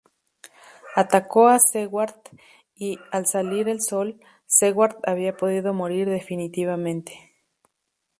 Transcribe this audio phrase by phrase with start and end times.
[0.95, 2.15] Atacó a Seward
[2.75, 7.13] y, al salir el sol, Seward había podido morir definitivamente.